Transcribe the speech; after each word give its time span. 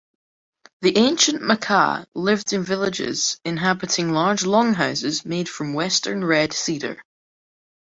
The 0.81 0.97
ancient 0.97 1.43
Makah 1.43 2.07
lived 2.15 2.53
in 2.53 2.63
villages, 2.63 3.37
inhabiting 3.45 4.13
large 4.13 4.41
longhouses 4.41 5.27
made 5.27 5.47
from 5.47 5.75
western 5.75 6.25
red 6.25 6.53
cedar. 6.53 7.03